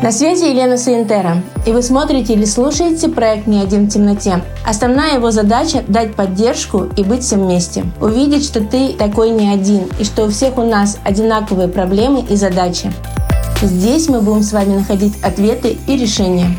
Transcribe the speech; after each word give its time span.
На 0.00 0.12
связи 0.12 0.44
Елена 0.44 0.78
Саентера, 0.78 1.42
и 1.66 1.72
вы 1.72 1.82
смотрите 1.82 2.34
или 2.34 2.44
слушаете 2.44 3.08
проект 3.08 3.48
«Не 3.48 3.60
один 3.60 3.86
в 3.86 3.88
темноте». 3.90 4.44
Основная 4.64 5.14
его 5.14 5.32
задача– 5.32 5.82
дать 5.88 6.14
поддержку 6.14 6.84
и 6.96 7.02
быть 7.02 7.24
всем 7.24 7.44
вместе. 7.44 7.84
Увидеть, 8.00 8.44
что 8.44 8.60
ты 8.60 8.92
такой 8.92 9.30
не 9.30 9.52
один, 9.52 9.88
и 9.98 10.04
что 10.04 10.26
у 10.26 10.30
всех 10.30 10.56
у 10.56 10.62
нас 10.62 11.00
одинаковые 11.02 11.66
проблемы 11.66 12.24
и 12.30 12.36
задачи. 12.36 12.92
Здесь 13.60 14.08
мы 14.08 14.20
будем 14.20 14.44
с 14.44 14.52
вами 14.52 14.76
находить 14.76 15.20
ответы 15.20 15.76
и 15.88 15.96
решения. 15.96 16.56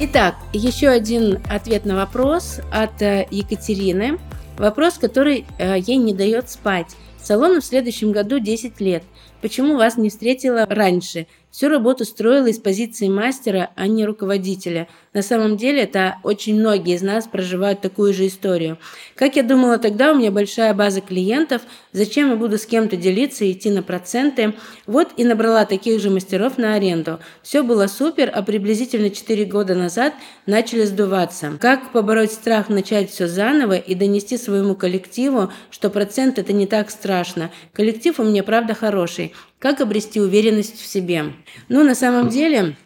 Итак, 0.00 0.34
еще 0.52 0.88
один 0.88 1.38
ответ 1.48 1.84
на 1.84 1.94
вопрос 1.94 2.58
от 2.72 3.00
э, 3.00 3.28
Екатерины. 3.30 4.18
Вопрос, 4.58 4.94
который 4.94 5.46
э, 5.58 5.78
ей 5.78 5.98
не 5.98 6.14
дает 6.14 6.50
спать. 6.50 6.88
Салону 7.22 7.60
в 7.60 7.64
следующем 7.64 8.10
году 8.10 8.40
10 8.40 8.80
лет– 8.80 9.04
Почему 9.40 9.76
вас 9.76 9.96
не 9.96 10.10
встретила 10.10 10.66
раньше? 10.66 11.26
Всю 11.58 11.70
работу 11.70 12.04
строила 12.04 12.46
из 12.46 12.60
позиции 12.60 13.08
мастера, 13.08 13.70
а 13.74 13.88
не 13.88 14.06
руководителя. 14.06 14.86
На 15.12 15.22
самом 15.22 15.56
деле 15.56 15.82
это 15.82 16.18
очень 16.22 16.54
многие 16.54 16.94
из 16.94 17.02
нас 17.02 17.26
проживают 17.26 17.80
такую 17.80 18.14
же 18.14 18.28
историю. 18.28 18.78
Как 19.16 19.34
я 19.34 19.42
думала 19.42 19.78
тогда, 19.78 20.12
у 20.12 20.14
меня 20.14 20.30
большая 20.30 20.72
база 20.72 21.00
клиентов, 21.00 21.62
зачем 21.90 22.30
я 22.30 22.36
буду 22.36 22.58
с 22.58 22.66
кем-то 22.66 22.96
делиться 22.96 23.44
и 23.44 23.50
идти 23.50 23.70
на 23.70 23.82
проценты? 23.82 24.54
Вот 24.86 25.08
и 25.16 25.24
набрала 25.24 25.64
таких 25.64 26.00
же 26.00 26.10
мастеров 26.10 26.58
на 26.58 26.74
аренду. 26.74 27.18
Все 27.42 27.64
было 27.64 27.88
супер, 27.88 28.30
а 28.32 28.42
приблизительно 28.42 29.10
4 29.10 29.44
года 29.46 29.74
назад 29.74 30.14
начали 30.46 30.84
сдуваться. 30.84 31.58
Как 31.60 31.90
побороть 31.90 32.30
страх 32.30 32.68
начать 32.68 33.10
все 33.10 33.26
заново 33.26 33.78
и 33.78 33.96
донести 33.96 34.38
своему 34.38 34.76
коллективу, 34.76 35.50
что 35.72 35.90
процент 35.90 36.38
это 36.38 36.52
не 36.52 36.68
так 36.68 36.88
страшно. 36.88 37.50
Коллектив 37.72 38.20
у 38.20 38.22
меня 38.22 38.44
правда 38.44 38.74
хороший. 38.74 39.32
Как 39.58 39.80
обрести 39.80 40.20
уверенность 40.20 40.80
в 40.80 40.86
себе? 40.86 41.32
Ну, 41.68 41.82
на 41.82 41.94
самом 41.94 42.28
деле, 42.28 42.76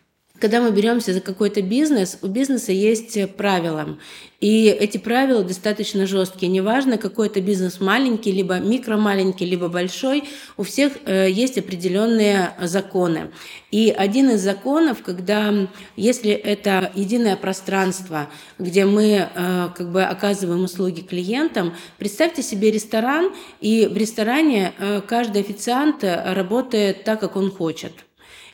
когда 0.42 0.60
мы 0.60 0.72
беремся 0.72 1.12
за 1.12 1.20
какой-то 1.20 1.62
бизнес, 1.62 2.18
у 2.20 2.26
бизнеса 2.26 2.72
есть 2.72 3.16
правила. 3.36 3.96
И 4.40 4.66
эти 4.66 4.98
правила 4.98 5.44
достаточно 5.44 6.04
жесткие. 6.04 6.50
Неважно, 6.50 6.98
какой 6.98 7.28
это 7.28 7.40
бизнес 7.40 7.80
маленький, 7.80 8.32
либо 8.32 8.58
микромаленький, 8.58 9.46
либо 9.46 9.68
большой, 9.68 10.24
у 10.56 10.64
всех 10.64 10.94
э, 11.04 11.30
есть 11.30 11.58
определенные 11.58 12.54
законы. 12.60 13.30
И 13.70 13.94
один 13.96 14.30
из 14.30 14.40
законов, 14.40 15.04
когда 15.04 15.68
если 15.94 16.32
это 16.32 16.90
единое 16.96 17.36
пространство, 17.36 18.28
где 18.58 18.84
мы 18.84 19.28
э, 19.32 19.68
как 19.76 19.92
бы 19.92 20.02
оказываем 20.02 20.64
услуги 20.64 21.02
клиентам, 21.02 21.72
представьте 21.98 22.42
себе 22.42 22.72
ресторан, 22.72 23.32
и 23.60 23.86
в 23.86 23.96
ресторане 23.96 24.72
э, 24.76 25.02
каждый 25.06 25.42
официант 25.42 26.02
работает 26.02 27.04
так, 27.04 27.20
как 27.20 27.36
он 27.36 27.52
хочет. 27.52 27.92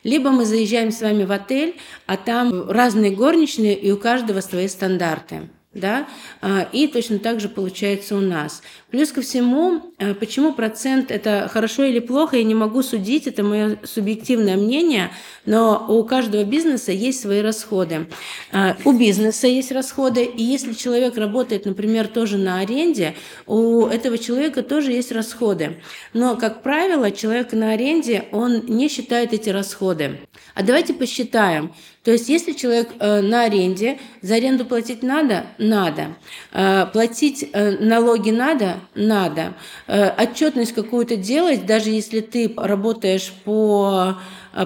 Либо 0.05 0.31
мы 0.31 0.45
заезжаем 0.45 0.91
с 0.91 1.01
вами 1.01 1.25
в 1.25 1.33
отель, 1.33 1.77
а 2.07 2.17
там 2.17 2.71
разные 2.71 3.11
горничные, 3.11 3.79
и 3.79 3.91
у 3.91 3.97
каждого 3.97 4.41
свои 4.41 4.69
стандарты 4.69 5.49
да, 5.79 6.07
а, 6.41 6.69
и 6.73 6.87
точно 6.87 7.19
так 7.19 7.41
же 7.41 7.49
получается 7.49 8.17
у 8.17 8.21
нас. 8.21 8.63
Плюс 8.91 9.13
ко 9.13 9.21
всему, 9.21 9.93
э, 9.99 10.15
почему 10.15 10.55
процент 10.55 11.11
это 11.11 11.49
хорошо 11.53 11.85
или 11.85 11.99
плохо, 11.99 12.37
я 12.37 12.45
не 12.45 12.55
могу 12.55 12.83
судить, 12.83 13.27
это 13.27 13.43
мое 13.43 13.79
субъективное 13.85 14.57
мнение, 14.57 15.11
но 15.45 15.87
у 15.89 16.03
каждого 16.05 16.45
бизнеса 16.45 16.93
есть 16.93 17.21
свои 17.21 17.41
расходы. 17.41 18.07
А, 18.51 18.77
у 18.85 18.93
бизнеса 18.93 19.47
есть 19.47 19.73
расходы, 19.73 20.25
и 20.25 20.43
если 20.43 20.73
человек 20.73 21.19
работает, 21.19 21.67
например, 21.67 22.09
тоже 22.09 22.39
на 22.39 22.61
аренде, 22.61 23.15
у 23.47 23.87
этого 23.87 24.17
человека 24.17 24.63
тоже 24.63 24.93
есть 24.93 25.13
расходы. 25.13 25.77
Но, 26.13 26.37
как 26.37 26.63
правило, 26.63 27.11
человек 27.11 27.53
на 27.53 27.73
аренде, 27.73 28.25
он 28.33 28.65
не 28.67 28.89
считает 28.89 29.33
эти 29.33 29.51
расходы. 29.51 30.19
А 30.55 30.63
давайте 30.63 30.93
посчитаем. 30.93 31.73
То 32.03 32.13
есть, 32.13 32.29
если 32.29 32.53
человек 32.53 32.89
э, 32.99 33.21
на 33.21 33.45
аренде, 33.45 33.99
за 34.23 34.37
аренду 34.37 34.65
платить 34.65 35.03
надо? 35.03 35.47
Надо. 35.59 36.17
Э, 36.53 36.87
платить 36.93 37.49
э, 37.53 37.77
налоги 37.79 38.31
надо? 38.31 38.81
Надо. 38.95 39.55
Отчетность 39.87 40.73
какую-то 40.73 41.17
делать, 41.17 41.67
даже 41.67 41.91
если 41.91 42.21
ты 42.21 42.53
работаешь 42.57 43.33
по 43.45 44.19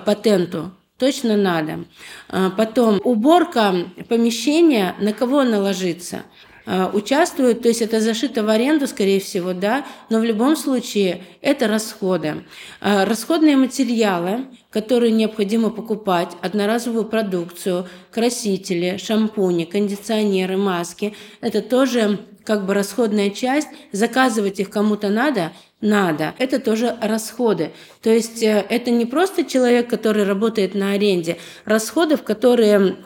патенту, 0.06 0.72
точно 0.98 1.36
надо. 1.36 1.84
Потом 2.56 3.00
уборка 3.04 3.74
помещения, 4.08 4.94
на 5.00 5.12
кого 5.12 5.42
наложиться? 5.42 6.16
Э, 6.16 6.51
участвуют, 6.66 7.62
то 7.62 7.68
есть 7.68 7.82
это 7.82 8.00
зашито 8.00 8.42
в 8.44 8.48
аренду, 8.48 8.86
скорее 8.86 9.20
всего, 9.20 9.52
да, 9.52 9.84
но 10.10 10.20
в 10.20 10.24
любом 10.24 10.56
случае 10.56 11.22
это 11.40 11.66
расходы. 11.68 12.44
Э, 12.80 13.04
расходные 13.04 13.56
материалы, 13.56 14.46
которые 14.70 15.12
необходимо 15.12 15.70
покупать, 15.70 16.30
одноразовую 16.40 17.04
продукцию, 17.04 17.88
красители, 18.10 18.96
шампуни, 18.96 19.64
кондиционеры, 19.64 20.56
маски, 20.56 21.14
это 21.40 21.62
тоже 21.62 22.20
как 22.44 22.66
бы 22.66 22.74
расходная 22.74 23.30
часть, 23.30 23.68
заказывать 23.92 24.60
их 24.60 24.70
кому-то 24.70 25.08
надо, 25.08 25.52
надо. 25.80 26.34
Это 26.38 26.60
тоже 26.60 26.96
расходы. 27.00 27.72
То 28.02 28.10
есть 28.10 28.42
э, 28.42 28.64
это 28.68 28.90
не 28.90 29.06
просто 29.06 29.44
человек, 29.44 29.88
который 29.88 30.24
работает 30.24 30.74
на 30.74 30.92
аренде, 30.92 31.38
расходов, 31.64 32.22
которые 32.22 32.96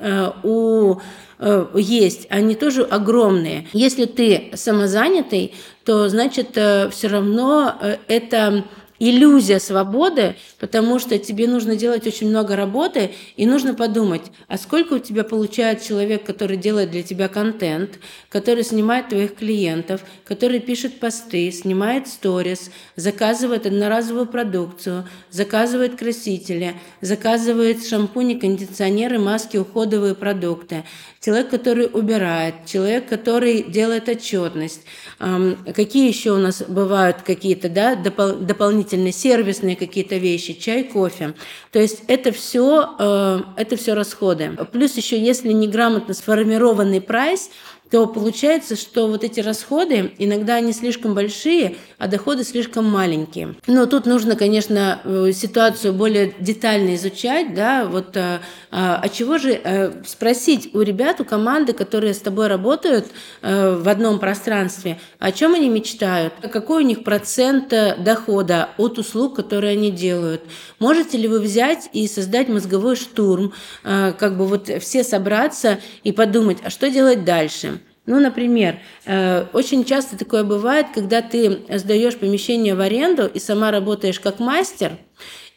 у 0.42 0.98
Э, 1.38 1.66
есть, 1.74 2.26
они 2.30 2.54
тоже 2.54 2.82
огромные. 2.82 3.66
Если 3.72 4.06
ты 4.06 4.50
самозанятый, 4.54 5.54
то 5.84 6.08
значит 6.08 6.56
э, 6.56 6.88
все 6.90 7.08
равно 7.08 7.74
э, 7.80 7.96
это 8.08 8.64
иллюзия 8.98 9.60
свободы, 9.60 10.36
потому 10.58 10.98
что 10.98 11.18
тебе 11.18 11.46
нужно 11.46 11.76
делать 11.76 12.06
очень 12.06 12.30
много 12.30 12.56
работы, 12.56 13.10
и 13.36 13.44
нужно 13.44 13.74
подумать, 13.74 14.22
а 14.48 14.56
сколько 14.56 14.94
у 14.94 14.98
тебя 14.98 15.22
получает 15.22 15.82
человек, 15.82 16.24
который 16.24 16.56
делает 16.56 16.90
для 16.90 17.02
тебя 17.02 17.28
контент, 17.28 17.98
который 18.30 18.64
снимает 18.64 19.10
твоих 19.10 19.34
клиентов, 19.34 20.00
который 20.24 20.60
пишет 20.60 20.98
посты, 20.98 21.50
снимает 21.50 22.08
сторис, 22.08 22.70
заказывает 22.96 23.66
одноразовую 23.66 24.26
продукцию, 24.26 25.06
заказывает 25.30 25.98
красители, 25.98 26.74
заказывает 27.00 27.86
шампуни, 27.86 28.34
кондиционеры, 28.34 29.18
маски, 29.18 29.56
уходовые 29.58 30.14
продукты, 30.14 30.84
человек, 31.20 31.50
который 31.50 31.86
убирает, 31.92 32.54
человек, 32.64 33.08
который 33.08 33.62
делает 33.62 34.08
отчетность. 34.08 34.82
Какие 35.18 36.08
еще 36.08 36.30
у 36.32 36.38
нас 36.38 36.62
бывают 36.62 37.18
какие-то 37.22 37.68
да, 37.68 37.94
дополнительные 37.94 38.85
дополнительные 38.86 39.12
сервисные 39.12 39.76
какие-то 39.76 40.16
вещи, 40.16 40.54
чай, 40.54 40.84
кофе. 40.84 41.34
То 41.72 41.78
есть 41.80 42.02
это 42.08 42.32
все, 42.32 42.94
э, 42.98 43.40
это 43.56 43.76
все 43.76 43.94
расходы. 43.94 44.56
Плюс 44.72 44.96
еще, 44.96 45.18
если 45.18 45.52
неграмотно 45.52 46.14
сформированный 46.14 47.00
прайс, 47.00 47.50
то 47.90 48.06
получается, 48.06 48.76
что 48.76 49.08
вот 49.08 49.24
эти 49.24 49.40
расходы 49.40 50.12
иногда 50.18 50.56
они 50.56 50.72
слишком 50.72 51.14
большие, 51.14 51.76
а 51.98 52.08
доходы 52.08 52.44
слишком 52.44 52.84
маленькие. 52.84 53.54
Но 53.66 53.86
тут 53.86 54.06
нужно, 54.06 54.36
конечно, 54.36 55.00
э, 55.04 55.30
ситуацию 55.32 55.92
более 55.92 56.34
детально 56.38 56.94
изучать, 56.96 57.54
да, 57.54 57.84
вот 57.84 58.16
а, 58.16 58.40
а 58.70 59.08
чего 59.08 59.38
же 59.38 60.02
спросить 60.06 60.74
у 60.74 60.80
ребят, 60.80 61.20
у 61.20 61.24
команды, 61.24 61.72
которые 61.72 62.14
с 62.14 62.18
тобой 62.18 62.48
работают 62.48 63.06
в 63.42 63.88
одном 63.88 64.18
пространстве, 64.18 64.98
о 65.18 65.32
чем 65.32 65.54
они 65.54 65.68
мечтают, 65.68 66.34
какой 66.52 66.82
у 66.82 66.86
них 66.86 67.04
процент 67.04 67.68
дохода 67.68 68.70
от 68.76 68.98
услуг, 68.98 69.36
которые 69.36 69.72
они 69.72 69.90
делают. 69.90 70.42
Можете 70.78 71.18
ли 71.18 71.28
вы 71.28 71.40
взять 71.40 71.88
и 71.92 72.06
создать 72.08 72.48
мозговой 72.48 72.96
штурм, 72.96 73.52
как 73.82 74.36
бы 74.36 74.46
вот 74.46 74.68
все 74.80 75.04
собраться 75.04 75.78
и 76.02 76.12
подумать, 76.12 76.58
а 76.62 76.70
что 76.70 76.90
делать 76.90 77.24
дальше? 77.24 77.75
Ну, 78.06 78.20
например, 78.20 78.78
э, 79.04 79.46
очень 79.52 79.84
часто 79.84 80.16
такое 80.16 80.44
бывает, 80.44 80.86
когда 80.94 81.22
ты 81.22 81.58
сдаешь 81.70 82.16
помещение 82.16 82.74
в 82.74 82.80
аренду 82.80 83.26
и 83.26 83.40
сама 83.40 83.72
работаешь 83.72 84.20
как 84.20 84.38
мастер, 84.38 84.92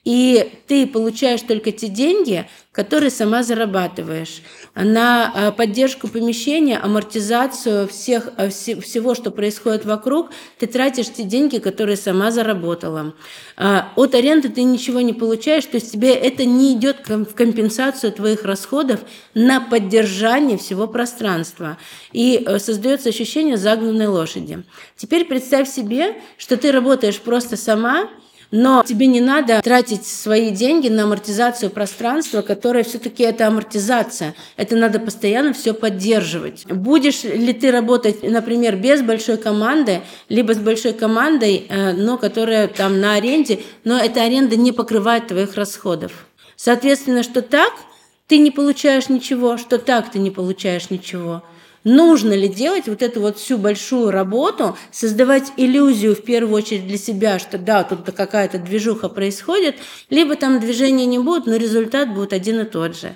и 0.09 0.53
ты 0.65 0.87
получаешь 0.87 1.43
только 1.43 1.71
те 1.71 1.87
деньги, 1.87 2.47
которые 2.71 3.11
сама 3.11 3.43
зарабатываешь. 3.43 4.41
На 4.73 5.31
э, 5.35 5.51
поддержку 5.51 6.07
помещения, 6.07 6.79
амортизацию 6.79 7.87
всех, 7.87 8.29
э, 8.37 8.49
всего, 8.49 9.13
что 9.13 9.29
происходит 9.29 9.85
вокруг, 9.85 10.31
ты 10.57 10.65
тратишь 10.65 11.13
те 11.13 11.21
деньги, 11.21 11.59
которые 11.59 11.95
сама 11.95 12.31
заработала. 12.31 13.13
А, 13.55 13.91
от 13.95 14.15
аренды 14.15 14.49
ты 14.49 14.63
ничего 14.63 15.01
не 15.01 15.13
получаешь, 15.13 15.65
то 15.65 15.75
есть 15.75 15.91
тебе 15.91 16.11
это 16.11 16.43
не 16.43 16.73
идет 16.73 17.07
в 17.07 17.35
компенсацию 17.35 18.11
твоих 18.11 18.45
расходов 18.45 19.01
на 19.35 19.61
поддержание 19.61 20.57
всего 20.57 20.87
пространства. 20.87 21.77
И 22.13 22.43
э, 22.43 22.57
создается 22.57 23.09
ощущение 23.09 23.57
загнанной 23.57 24.07
лошади. 24.07 24.63
Теперь 24.95 25.25
представь 25.25 25.69
себе, 25.69 26.15
что 26.39 26.57
ты 26.57 26.71
работаешь 26.71 27.19
просто 27.19 27.57
сама, 27.57 28.09
Но 28.51 28.83
тебе 28.83 29.05
не 29.05 29.21
надо 29.21 29.61
тратить 29.61 30.05
свои 30.05 30.49
деньги 30.49 30.87
на 30.87 31.03
амортизацию 31.03 31.69
пространства, 31.69 32.41
которое 32.41 32.83
все-таки 32.83 33.23
это 33.23 33.47
амортизация. 33.47 34.33
Это 34.57 34.75
надо 34.75 34.99
постоянно 34.99 35.53
все 35.53 35.73
поддерживать. 35.73 36.65
Будешь 36.65 37.23
ли 37.23 37.53
ты 37.53 37.69
работать, 37.71 38.23
например, 38.23 38.75
без 38.75 39.01
большой 39.01 39.37
команды, 39.37 40.01
либо 40.29 40.53
с 40.53 40.57
большой 40.57 40.93
командой, 40.93 41.67
э, 41.69 41.93
но 41.93 42.17
которая 42.17 42.67
там 42.67 42.99
на 42.99 43.13
аренде, 43.13 43.59
но 43.83 43.99
эта 43.99 44.23
аренда 44.23 44.55
не 44.55 44.71
покрывает 44.71 45.27
твоих 45.27 45.55
расходов. 45.55 46.11
Соответственно, 46.55 47.21
что 47.21 47.43
так 47.43 47.73
ты 48.27 48.39
не 48.39 48.49
получаешь 48.49 49.09
ничего, 49.09 49.57
что 49.57 49.77
так 49.77 50.11
ты 50.11 50.17
не 50.17 50.31
получаешь 50.31 50.89
ничего– 50.89 51.43
Нужно 51.83 52.33
ли 52.33 52.47
делать 52.47 52.87
вот 52.87 53.01
эту 53.01 53.21
вот 53.21 53.37
всю 53.37 53.57
большую 53.57 54.11
работу, 54.11 54.77
создавать 54.91 55.53
иллюзию 55.57 56.15
в 56.15 56.23
первую 56.23 56.55
очередь 56.55 56.87
для 56.87 56.97
себя, 56.97 57.39
что 57.39 57.57
да, 57.57 57.83
тут 57.83 58.11
какая-то 58.11 58.59
движуха 58.59 59.07
происходит, 59.09 59.75
либо 60.09 60.35
там 60.35 60.59
движения 60.59 61.05
не 61.05 61.19
будет, 61.19 61.45
но 61.45 61.55
результат 61.55 62.13
будет 62.13 62.33
один 62.33 62.59
и 62.59 62.65
тот 62.65 62.97
же. 62.97 63.13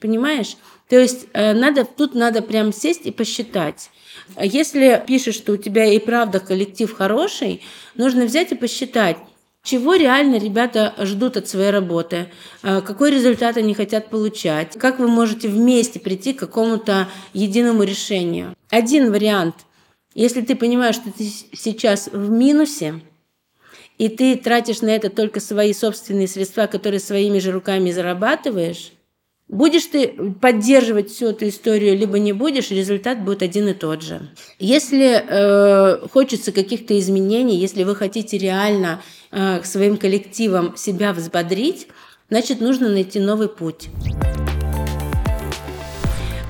Понимаешь? 0.00 0.56
То 0.88 0.98
есть 0.98 1.26
э, 1.32 1.54
надо, 1.54 1.84
тут 1.84 2.14
надо 2.14 2.42
прям 2.42 2.72
сесть 2.72 3.06
и 3.06 3.10
посчитать. 3.10 3.90
Если 4.40 5.02
пишешь, 5.06 5.34
что 5.34 5.52
у 5.52 5.56
тебя 5.56 5.86
и 5.86 5.98
правда 5.98 6.40
коллектив 6.40 6.92
хороший, 6.92 7.62
нужно 7.94 8.24
взять 8.26 8.52
и 8.52 8.54
посчитать, 8.54 9.16
чего 9.64 9.94
реально 9.94 10.36
ребята 10.36 10.94
ждут 10.98 11.38
от 11.38 11.48
своей 11.48 11.70
работы? 11.70 12.30
А, 12.62 12.82
какой 12.82 13.10
результат 13.10 13.56
они 13.56 13.72
хотят 13.72 14.10
получать? 14.10 14.78
Как 14.78 14.98
вы 14.98 15.08
можете 15.08 15.48
вместе 15.48 15.98
прийти 15.98 16.34
к 16.34 16.40
какому-то 16.40 17.08
единому 17.32 17.82
решению? 17.82 18.54
Один 18.68 19.10
вариант. 19.10 19.54
Если 20.14 20.42
ты 20.42 20.54
понимаешь, 20.54 20.96
что 20.96 21.10
ты 21.10 21.24
сейчас 21.24 22.08
в 22.12 22.30
минусе, 22.30 23.00
и 23.96 24.08
ты 24.08 24.36
тратишь 24.36 24.82
на 24.82 24.90
это 24.90 25.08
только 25.08 25.40
свои 25.40 25.72
собственные 25.72 26.28
средства, 26.28 26.66
которые 26.66 27.00
своими 27.00 27.38
же 27.38 27.50
руками 27.50 27.90
зарабатываешь, 27.90 28.92
Будешь 29.48 29.84
ты 29.84 30.08
поддерживать 30.40 31.10
всю 31.10 31.26
эту 31.28 31.48
историю, 31.48 31.98
либо 31.98 32.18
не 32.18 32.32
будешь, 32.32 32.70
результат 32.70 33.22
будет 33.22 33.42
один 33.42 33.68
и 33.68 33.74
тот 33.74 34.00
же. 34.00 34.30
Если 34.58 35.22
э, 35.22 36.08
хочется 36.08 36.50
каких-то 36.50 36.98
изменений, 36.98 37.58
если 37.58 37.84
вы 37.84 37.94
хотите 37.94 38.38
реально 38.38 39.02
э, 39.34 39.62
своим 39.64 39.96
коллективом 39.96 40.76
себя 40.76 41.12
взбодрить, 41.12 41.88
значит, 42.30 42.60
нужно 42.60 42.88
найти 42.88 43.18
новый 43.18 43.48
путь. 43.48 43.88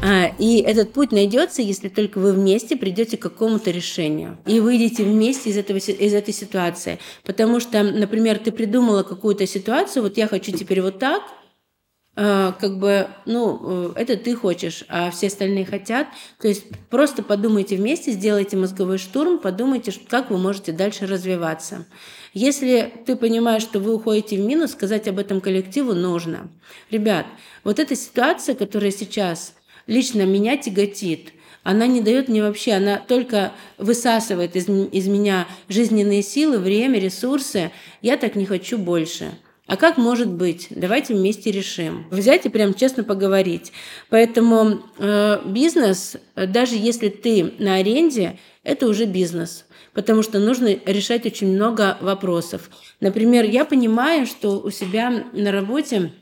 А, 0.07 0.31
и 0.39 0.61
этот 0.61 0.93
путь 0.93 1.13
найдется, 1.13 1.63
если 1.63 1.89
только 1.89 2.19
вы 2.19 2.33
вместе 2.33 2.77
придете 2.77 3.17
к 3.17 3.23
какому-то 3.23 3.71
решению 3.71 4.37
и 4.47 4.61
выйдете 4.61 5.03
вместе 5.03 5.49
из, 5.49 5.57
этого, 5.57 5.79
из 5.79 6.13
этой 6.13 6.35
ситуации. 6.35 6.99
Потому 7.25 7.59
что, 7.59 7.83
например, 7.83 8.39
ты 8.39 8.53
придумала 8.53 9.03
какую-то 9.03 9.47
ситуацию, 9.47 10.03
вот 10.03 10.19
я 10.19 10.29
хочу 10.29 10.53
теперь 10.53 10.83
вот 10.83 10.99
так, 10.99 11.23
как 12.61 12.79
бы, 12.79 13.09
ну, 13.27 13.59
э, 13.63 13.93
это 13.97 14.17
ты 14.17 14.37
хочешь, 14.37 14.85
а 14.89 15.11
все 15.11 15.27
остальные 15.27 15.67
хотят. 15.67 16.07
То 16.41 16.47
есть 16.47 16.65
просто 16.89 17.23
подумайте 17.23 17.77
вместе, 17.77 18.13
сделайте 18.13 18.57
мозговой 18.57 18.99
штурм, 18.99 19.39
подумайте, 19.39 19.93
как 20.09 20.31
вы 20.31 20.39
можете 20.39 20.73
дальше 20.73 21.07
развиваться. 21.07 21.87
Если 22.33 22.93
ты 23.05 23.17
понимаешь, 23.17 23.63
что 23.63 23.81
вы 23.81 23.95
уходите 23.95 24.37
в 24.37 24.47
минус, 24.47 24.73
сказать 24.73 25.09
об 25.09 25.19
этом 25.19 25.41
коллективу 25.41 25.93
нужно. 25.95 26.49
Ребят, 26.91 27.27
вот 27.65 27.79
эта 27.79 27.97
ситуация, 27.97 28.55
которая 28.55 28.93
сейчас 28.93 29.55
лично 29.87 30.23
меня 30.23 30.57
тяготит, 30.57 31.33
она 31.65 31.87
не 31.87 32.01
дает 32.01 32.29
мне 32.29 32.43
вообще, 32.43 32.73
она 32.73 32.99
только 32.99 33.53
высасывает 33.79 34.55
из, 34.55 34.69
из 34.69 35.09
меня 35.09 35.49
жизненные 35.69 36.23
силы, 36.23 36.59
время, 36.59 37.01
ресурсы. 37.01 37.73
Я 38.03 38.19
так 38.19 38.37
не 38.37 38.45
хочу 38.45 38.79
больше. 38.79 39.33
А 39.67 39.77
как 39.77 39.97
может 39.97 40.29
быть? 40.29 40.67
Давайте 40.71 41.15
вместе 41.15 41.51
решим. 41.51 42.07
Взять 42.11 42.45
и 42.45 42.51
прям 42.51 42.75
честно 42.75 43.03
поговорить. 43.03 43.73
Поэтому 44.11 44.83
э, 44.99 45.41
бизнес, 45.47 46.17
даже 46.37 46.77
если 46.77 47.09
ты 47.09 47.55
на 47.59 47.77
аренде, 47.77 48.39
это 48.63 48.87
уже 48.87 49.07
бизнес. 49.07 49.65
Потому 49.95 50.23
что 50.23 50.39
нужно 50.39 50.77
решать 50.85 51.25
очень 51.25 51.55
много 51.55 51.97
вопросов. 52.03 52.69
Например, 53.01 53.45
я 53.45 53.65
понимаю, 53.65 54.27
что 54.27 54.61
у 54.61 54.71
себя 54.71 55.25
на 55.33 55.51
работе 55.51 56.13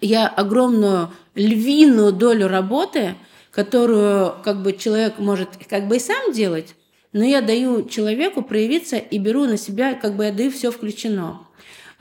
я 0.00 0.28
огромную 0.28 1.10
львиную 1.34 2.12
долю 2.12 2.48
работы, 2.48 3.14
которую 3.50 4.34
как 4.44 4.62
бы 4.62 4.74
человек 4.74 5.18
может 5.18 5.48
как 5.68 5.88
бы 5.88 5.96
и 5.96 6.00
сам 6.00 6.32
делать, 6.32 6.74
но 7.12 7.24
я 7.24 7.40
даю 7.40 7.88
человеку 7.88 8.42
проявиться 8.42 8.96
и 8.96 9.18
беру 9.18 9.44
на 9.44 9.56
себя, 9.56 9.94
как 9.94 10.16
бы 10.16 10.24
я 10.24 10.32
даю 10.32 10.50
все 10.50 10.70
включено. 10.70 11.46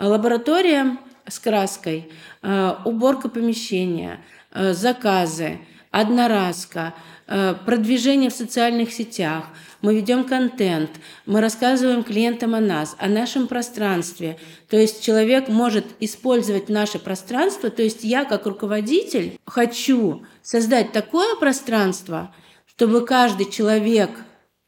Лаборатория 0.02 0.98
с 1.28 1.38
краской, 1.38 2.12
э, 2.42 2.76
уборка 2.86 3.30
помещения, 3.30 4.20
э, 4.52 4.74
заказы, 4.74 5.60
одноразка, 5.92 6.96
э, 7.28 7.54
продвижение 7.66 8.32
в 8.32 8.34
социальных 8.34 8.92
сетях. 8.92 9.46
Мы 9.82 9.96
ведем 9.96 10.24
контент, 10.24 10.90
мы 11.28 11.40
рассказываем 11.40 12.04
клиентам 12.04 12.56
о 12.56 12.60
нас, 12.60 12.96
о 12.98 13.08
нашем 13.08 13.48
пространстве. 13.48 14.40
То 14.70 14.78
есть 14.78 15.04
человек 15.04 15.50
может 15.50 15.86
использовать 16.00 16.68
наше 16.68 16.98
пространство. 16.98 17.70
То 17.70 17.84
есть 17.84 18.04
я 18.04 18.26
как 18.26 18.48
руководитель 18.48 19.40
хочу 19.46 20.26
создать 20.42 20.92
такое 20.94 21.36
пространство, 21.36 22.34
чтобы 22.66 23.06
каждый 23.06 23.50
человек 23.52 24.10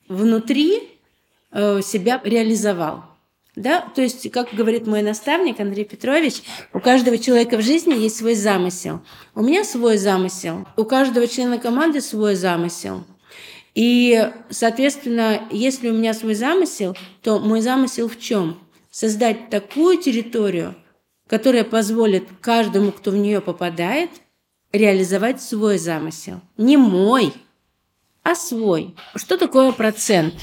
внутри 0.08 0.90
себя 1.52 2.20
реализовал. 2.24 3.13
Да? 3.56 3.82
То 3.96 4.02
есть, 4.02 4.30
как 4.32 4.54
говорит 4.54 4.88
мой 4.88 5.02
наставник 5.02 5.60
Андрей 5.60 5.86
Петрович, 5.86 6.42
у 6.74 6.80
каждого 6.80 7.18
человека 7.18 7.58
в 7.58 7.62
жизни 7.62 7.94
есть 7.94 8.18
свой 8.18 8.36
замысел. 8.36 9.02
У 9.36 9.44
меня 9.44 9.64
свой 9.64 9.98
замысел, 9.98 10.68
у 10.76 10.84
каждого 10.86 11.28
члена 11.28 11.60
команды 11.60 12.02
свой 12.02 12.36
замысел. 12.36 13.04
И, 13.76 14.32
соответственно, 14.50 15.48
если 15.52 15.90
у 15.90 15.94
меня 15.94 16.14
свой 16.14 16.36
замысел, 16.36 16.96
то 17.22 17.40
мой 17.40 17.62
замысел 17.62 18.08
в 18.08 18.20
чем? 18.20 18.60
Создать 18.92 19.50
такую 19.50 19.98
территорию, 19.98 20.76
которая 21.28 21.64
позволит 21.64 22.26
каждому, 22.42 22.92
кто 22.92 23.12
в 23.12 23.18
нее 23.18 23.42
попадает, 23.42 24.10
реализовать 24.72 25.42
свой 25.42 25.78
замысел. 25.78 26.42
Не 26.58 26.78
мой, 26.78 27.34
а 28.24 28.36
свой. 28.36 28.96
Что 29.16 29.38
такое 29.38 29.72
процент? 29.72 30.34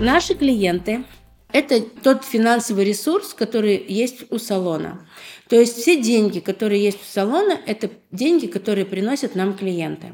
Наши 0.00 0.34
клиенты– 0.34 1.04
это 1.52 1.80
тот 1.80 2.24
финансовый 2.24 2.84
ресурс, 2.84 3.32
который 3.32 3.82
есть 3.88 4.24
у 4.30 4.38
салона. 4.38 5.06
То 5.48 5.56
есть 5.56 5.78
все 5.78 6.00
деньги, 6.00 6.40
которые 6.40 6.82
есть 6.82 6.98
у 7.00 7.04
салона, 7.12 7.58
это 7.66 7.90
деньги, 8.10 8.46
которые 8.46 8.84
приносят 8.84 9.34
нам 9.34 9.54
клиенты. 9.54 10.08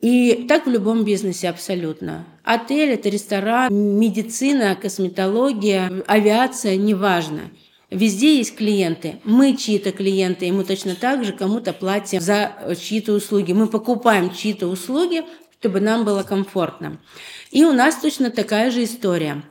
И 0.00 0.46
так 0.48 0.66
в 0.66 0.70
любом 0.70 1.04
бизнесе 1.04 1.48
абсолютно. 1.48 2.24
Отель– 2.44 2.90
это 2.90 3.08
ресторан, 3.08 3.72
медицина, 3.72 4.74
косметология, 4.74 5.92
авиация– 6.06 6.76
неважно. 6.76 7.50
Везде 7.90 8.36
есть 8.36 8.56
клиенты. 8.56 9.20
Мы 9.24 9.56
чьи-то 9.56 9.92
клиенты, 9.92 10.46
и 10.46 10.52
мы 10.52 10.64
точно 10.64 10.94
так 10.94 11.24
же 11.24 11.32
кому-то 11.32 11.72
платим 11.72 12.20
за 12.20 12.52
чьи-то 12.80 13.12
услуги. 13.12 13.52
Мы 13.52 13.66
покупаем 13.66 14.34
чьи-то 14.34 14.66
услуги, 14.66 15.22
чтобы 15.60 15.80
нам 15.80 16.04
было 16.04 16.22
комфортно. 16.22 16.98
И 17.50 17.64
у 17.64 17.72
нас 17.72 17.96
точно 17.96 18.30
такая 18.30 18.70
же 18.70 18.84
история. 18.84 19.42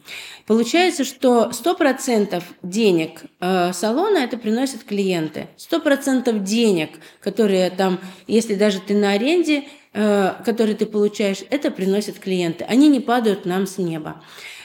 Получается, 0.46 1.04
что 1.04 1.52
100% 1.52 2.42
денег 2.64 3.24
э, 3.40 3.74
салона 3.74 4.20
это 4.20 4.38
приносят 4.38 4.84
клиенты. 4.84 5.50
100% 5.58 6.40
денег, 6.40 6.92
которые 7.20 7.70
там, 7.70 8.00
если 8.28 8.56
даже 8.56 8.80
ты 8.80 8.96
на 8.96 9.12
аренде, 9.12 9.66
э, 9.94 10.34
которые 10.46 10.78
ты 10.78 10.86
получаешь, 10.86 11.44
это 11.50 11.70
приносят 11.70 12.20
клиенты. 12.20 12.64
Они 12.64 12.88
не 12.88 13.02
падают 13.02 13.46
нам 13.46 13.68
с 13.68 13.78
неба. 13.78 14.24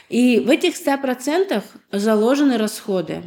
И 0.08 0.38
в 0.38 0.50
этих 0.50 0.74
100% 0.74 1.62
заложены 1.90 2.58
расходы. 2.58 3.24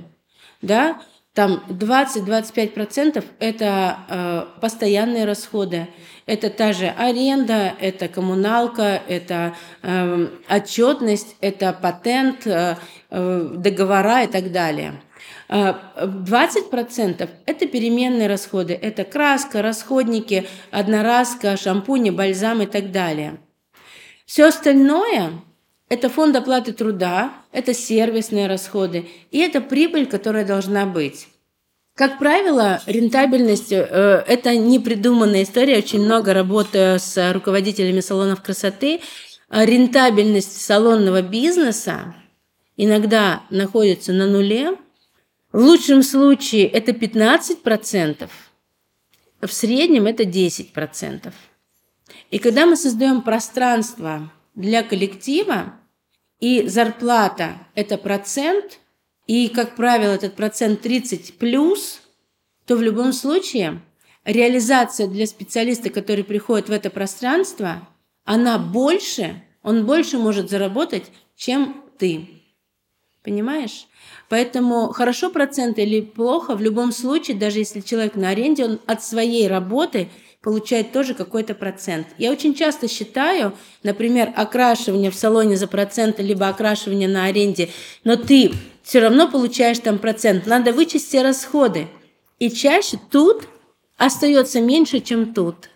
Да? 0.62 1.02
Там 1.36 1.66
20-25% 1.68 3.24
это 3.40 3.98
э, 4.08 4.46
постоянные 4.62 5.26
расходы. 5.26 5.90
Это 6.26 6.50
та 6.50 6.72
же 6.72 6.88
аренда, 6.88 7.74
это 7.82 8.08
коммуналка, 8.08 9.02
это 9.06 9.54
э, 9.84 10.28
отчетность, 10.50 11.36
это 11.42 11.74
патент, 11.74 12.48
э, 12.48 12.78
э, 13.10 13.50
договора 13.58 14.24
и 14.24 14.28
так 14.28 14.54
далее. 14.54 14.94
20% 15.50 17.16
э, 17.20 17.28
это 17.46 17.68
переменные 17.68 18.30
расходы. 18.30 18.74
Это 18.74 19.04
краска, 19.04 19.62
расходники, 19.62 20.48
одноразка, 20.72 21.58
шампуни, 21.58 22.12
бальзам 22.12 22.62
и 22.62 22.66
так 22.66 22.92
далее. 22.94 23.40
Все 24.26 24.46
остальное– 24.46 25.34
это 25.96 26.10
фонд 26.10 26.36
оплаты 26.36 26.74
труда, 26.74 27.34
это 27.52 27.74
сервисные 27.74 28.48
расходы 28.48 29.08
и 29.32 29.40
это 29.40 29.62
прибыль, 29.62 30.06
которая 30.06 30.46
должна 30.46 30.86
быть. 30.86 31.28
Как 31.96 32.20
правило, 32.20 32.82
рентабельность 32.86 33.72
э,– 33.72 34.24
это 34.28 34.58
непридуманная 34.58 35.44
история. 35.44 35.78
Очень 35.78 36.04
много 36.04 36.34
работаю 36.34 37.00
с 37.00 37.32
руководителями 37.32 38.02
салонов 38.02 38.42
красоты. 38.42 39.00
Рентабельность 39.50 40.62
салонного 40.62 41.22
бизнеса 41.22 42.14
иногда 42.76 43.44
находится 43.50 44.12
на 44.12 44.28
нуле. 44.28 44.76
В 45.54 45.60
лучшем 45.60 46.04
случае 46.04 46.68
это 46.68 46.92
15%, 46.92 48.30
в 49.40 49.54
среднем 49.54 50.06
это 50.06 50.24
10%. 50.24 51.32
И 52.30 52.40
когда 52.40 52.66
мы 52.66 52.76
создаем 52.76 53.22
пространство 53.22 54.30
для 54.54 54.84
коллектива, 54.84 55.76
и 56.40 56.68
зарплата– 56.68 57.56
это 57.76 57.98
процент, 57.98 58.80
и, 59.28 59.50
как 59.50 59.76
правило, 59.76 60.12
этот 60.12 60.36
процент 60.36 60.82
30 60.82 61.38
плюс, 61.38 62.02
то 62.66 62.76
в 62.76 62.82
любом 62.82 63.14
случае 63.14 63.82
реализация 64.24 65.08
для 65.08 65.26
специалиста, 65.28 65.90
который 65.90 66.24
приходит 66.24 66.70
в 66.70 66.72
это 66.72 66.90
пространство, 66.90 67.88
она 68.24 68.58
больше, 68.58 69.44
он 69.64 69.86
больше 69.86 70.18
может 70.18 70.50
заработать, 70.50 71.06
чем 71.36 71.84
ты. 71.98 72.30
Понимаешь? 73.24 73.88
Поэтому 74.30 74.90
хорошо 74.90 75.32
процент 75.32 75.80
или 75.80 76.02
плохо, 76.02 76.56
в 76.56 76.62
любом 76.62 76.92
случае, 76.92 77.38
даже 77.38 77.60
если 77.60 77.82
человек 77.82 78.16
на 78.16 78.30
аренде, 78.30 78.66
он 78.66 78.80
от 78.86 79.04
своей 79.04 79.48
работы 79.48 80.10
получает 80.46 80.92
тоже 80.92 81.16
какой-то 81.16 81.56
процент. 81.56 82.06
Я 82.20 82.32
очень 82.32 82.54
часто 82.54 82.88
считаю, 82.88 83.54
например, 83.82 84.32
окрашивание 84.36 85.10
в 85.10 85.16
салоне 85.16 85.58
за 85.58 85.66
процент, 85.66 86.20
либо 86.20 86.48
окрашивание 86.48 87.08
на 87.08 87.26
аренде, 87.26 87.70
но 88.04 88.16
ты 88.16 88.54
все 88.84 89.00
равно 89.00 89.28
получаешь 89.28 89.80
там 89.80 89.98
процент. 89.98 90.46
Надо 90.46 90.72
вычесть 90.72 91.08
все 91.08 91.24
расходы. 91.24 91.88
И 92.38 92.52
чаще 92.52 93.00
тут 93.10 93.48
остается 93.98 94.62
меньше, 94.62 95.00
чем 95.00 95.34
тут. 95.34 95.72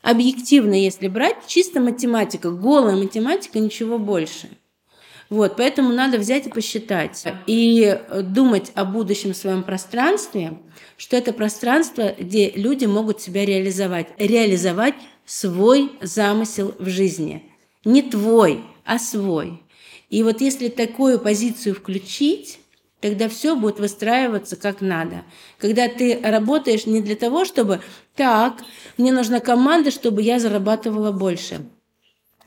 Объективно, 0.00 0.74
если 0.74 1.08
брать, 1.08 1.48
чисто 1.48 1.80
математика, 1.80 2.52
голая 2.52 2.94
математика, 2.94 3.58
ничего 3.58 3.98
больше– 3.98 4.48
вот, 5.30 5.56
поэтому 5.56 5.90
надо 5.90 6.18
взять 6.18 6.46
и 6.46 6.50
посчитать. 6.50 7.24
И 7.46 7.98
думать 8.22 8.72
о 8.74 8.84
будущем 8.84 9.34
своем 9.34 9.62
пространстве, 9.62 10.58
что 10.96 11.16
это 11.16 11.32
пространство, 11.32 12.14
где 12.18 12.50
люди 12.50 12.84
могут 12.84 13.20
себя 13.20 13.44
реализовать. 13.44 14.08
Реализовать 14.18 14.94
свой 15.24 15.92
замысел 16.00 16.74
в 16.78 16.88
жизни. 16.88 17.42
Не 17.84 18.02
твой, 18.02 18.64
а 18.84 18.98
свой. 18.98 19.60
И 20.10 20.22
вот 20.22 20.40
если 20.40 20.68
такую 20.68 21.18
позицию 21.18 21.74
включить, 21.74 22.60
тогда 23.00 23.28
все 23.28 23.56
будет 23.56 23.80
выстраиваться 23.80 24.56
как 24.56 24.80
надо. 24.80 25.24
Когда 25.58 25.88
ты 25.88 26.20
работаешь 26.22 26.86
не 26.86 27.00
для 27.00 27.16
того, 27.16 27.44
чтобы 27.44 27.80
так, 28.14 28.62
мне 28.96 29.12
нужна 29.12 29.40
команда, 29.40 29.90
чтобы 29.90 30.22
я 30.22 30.38
зарабатывала 30.38 31.10
больше. 31.10 31.66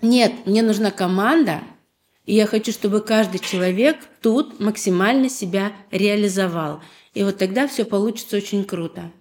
Нет, 0.02 0.32
мне 0.46 0.62
нужна 0.62 0.92
команда, 0.92 1.62
и 2.28 2.36
я 2.36 2.46
хочу, 2.46 2.74
чтобы 2.74 3.00
каждый 3.00 3.40
человек 3.40 3.98
тут 4.22 4.60
максимально 4.60 5.30
себя 5.30 5.72
реализовал. 5.92 6.82
И 7.14 7.24
вот 7.24 7.38
тогда 7.38 7.68
все 7.68 7.86
получится 7.86 8.36
очень 8.36 8.66
круто. 8.66 9.12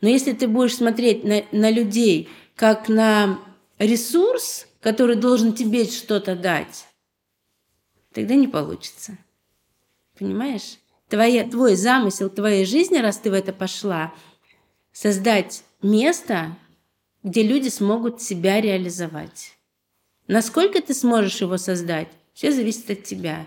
Но 0.00 0.08
если 0.08 0.32
ты 0.32 0.48
будешь 0.48 0.74
смотреть 0.74 1.22
на, 1.22 1.44
на 1.52 1.70
людей 1.70 2.30
как 2.56 2.88
на 2.88 3.38
ресурс, 3.78 4.66
который 4.80 5.16
должен 5.16 5.52
тебе 5.52 5.84
что-то 5.84 6.34
дать, 6.34 6.86
тогда 8.14 8.34
не 8.34 8.48
получится. 8.48 9.18
Понимаешь? 10.18 10.78
Твоя, 11.08 11.46
твой 11.46 11.76
замысел 11.76 12.30
твоей 12.30 12.64
жизни, 12.64 12.96
раз 12.96 13.18
ты 13.18 13.30
в 13.30 13.34
это 13.34 13.52
пошла, 13.52 14.14
создать 14.92 15.62
место, 15.82 16.56
где 17.22 17.42
люди 17.42 17.68
смогут 17.68 18.22
себя 18.22 18.62
реализовать. 18.62 19.58
Насколько 20.26 20.80
ты 20.80 20.94
сможешь 20.94 21.40
его 21.40 21.58
создать, 21.58 22.08
все 22.32 22.50
зависит 22.50 22.90
от 22.90 23.04
тебя. 23.04 23.46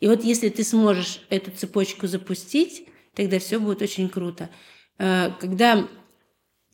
И 0.00 0.08
вот 0.08 0.24
если 0.24 0.48
ты 0.48 0.64
сможешь 0.64 1.20
эту 1.30 1.50
цепочку 1.50 2.06
запустить, 2.06 2.88
тогда 3.14 3.38
все 3.38 3.58
будет 3.58 3.82
очень 3.82 4.08
круто. 4.08 4.50
Э, 4.98 5.30
когда 5.40 5.86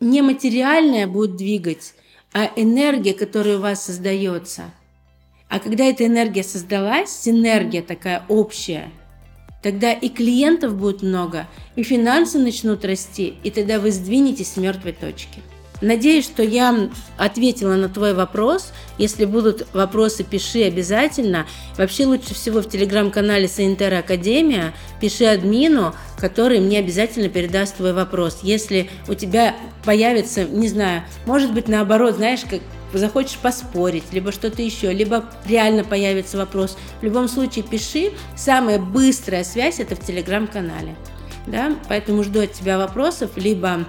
не 0.01 0.23
материальное 0.23 1.07
будет 1.07 1.37
двигать, 1.37 1.95
а 2.33 2.51
энергия, 2.57 3.13
которая 3.13 3.59
у 3.59 3.61
вас 3.61 3.85
создается. 3.85 4.73
А 5.49 5.59
когда 5.59 5.85
эта 5.85 6.07
энергия 6.07 6.45
создалась, 6.45 7.11
синергия 7.11 7.83
такая 7.83 8.25
общая, 8.29 8.91
тогда 9.63 9.93
и 9.93 10.09
клиентов 10.09 10.77
будет 10.77 11.03
много, 11.03 11.49
и 11.75 11.83
финансы 11.83 12.39
начнут 12.39 12.85
расти, 12.85 13.35
и 13.43 13.51
тогда 13.51 13.81
вы 13.81 13.91
сдвинетесь 13.91 14.53
с 14.53 14.57
мертвой 14.57 14.93
точки. 14.93 15.43
Надеюсь, 15.81 16.25
что 16.25 16.43
я 16.43 16.91
ответила 17.17 17.75
на 17.75 17.89
твой 17.89 18.13
вопрос. 18.15 18.73
Если 18.99 19.25
будут 19.25 19.67
вопросы, 19.73 20.25
пиши 20.25 20.63
обязательно. 20.65 21.47
Вообще 21.79 22.05
лучше 22.05 22.35
всего 22.35 22.61
в 22.61 22.69
телеграм-канале 22.69 23.49
Саинтера 23.49 23.99
Академия 23.99 24.75
пиши 25.01 25.25
админу, 25.25 25.95
который 26.19 26.61
мне 26.61 26.79
обязательно 26.79 27.29
передаст 27.29 27.77
твой 27.77 27.95
вопрос. 27.95 28.41
Если 28.43 28.91
у 29.09 29.15
тебя 29.15 29.57
появится, 29.85 30.45
не 30.45 30.69
знаю, 30.69 31.03
может 31.25 31.53
быть 31.53 31.69
наоборот, 31.69 32.17
знаешь, 32.17 32.41
как 32.49 32.61
захочешь 32.93 33.39
поспорить, 33.39 34.05
либо 34.13 34.33
что-то 34.33 34.63
еще, 34.63 34.93
либо 34.93 35.25
реально 35.47 35.85
появится 35.85 36.37
вопрос. 36.37 36.77
В 37.01 37.05
любом 37.05 37.29
случае 37.29 37.65
пиши. 37.65 38.13
Самая 38.37 38.79
быстрая 38.79 39.45
связь 39.45 39.81
это 39.81 39.97
в 39.97 40.05
телеграм-канале. 40.05 40.95
Да? 41.47 41.77
Поэтому 41.89 42.23
жду 42.23 42.43
от 42.43 42.53
тебя 42.53 42.79
вопросов, 42.79 43.31
либо 43.37 43.87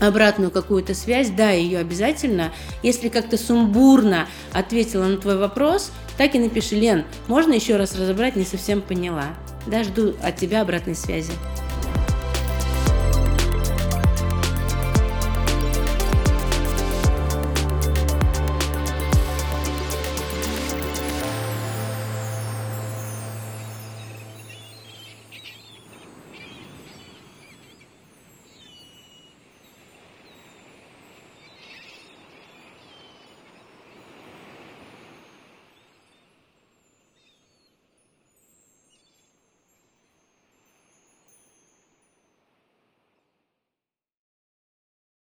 обратную 0.00 0.50
какую-то 0.50 0.94
связь, 0.94 1.30
да, 1.30 1.50
ее 1.50 1.78
обязательно. 1.78 2.52
Если 2.82 3.08
как-то 3.08 3.36
сумбурно 3.36 4.26
ответила 4.52 5.06
на 5.06 5.16
твой 5.16 5.36
вопрос, 5.36 5.90
так 6.16 6.34
и 6.34 6.38
напиши, 6.38 6.74
Лен, 6.74 7.04
можно 7.26 7.52
еще 7.52 7.76
раз 7.76 7.96
разобрать, 7.96 8.36
не 8.36 8.44
совсем 8.44 8.82
поняла. 8.82 9.26
Да, 9.66 9.84
жду 9.84 10.14
от 10.22 10.36
тебя 10.36 10.62
обратной 10.62 10.94
связи. 10.94 11.32